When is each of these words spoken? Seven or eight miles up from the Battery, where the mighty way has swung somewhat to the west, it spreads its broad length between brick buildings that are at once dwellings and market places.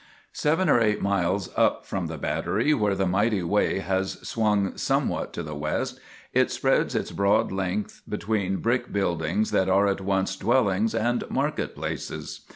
Seven 0.33 0.67
or 0.67 0.79
eight 0.81 0.99
miles 0.99 1.49
up 1.55 1.85
from 1.85 2.07
the 2.07 2.17
Battery, 2.17 2.73
where 2.73 2.95
the 2.95 3.05
mighty 3.05 3.43
way 3.43 3.77
has 3.77 4.13
swung 4.27 4.75
somewhat 4.75 5.31
to 5.33 5.43
the 5.43 5.53
west, 5.53 5.99
it 6.33 6.49
spreads 6.49 6.95
its 6.95 7.11
broad 7.11 7.51
length 7.51 8.01
between 8.09 8.57
brick 8.61 8.91
buildings 8.91 9.51
that 9.51 9.69
are 9.69 9.85
at 9.85 10.01
once 10.01 10.35
dwellings 10.35 10.95
and 10.95 11.23
market 11.29 11.75
places. 11.75 12.41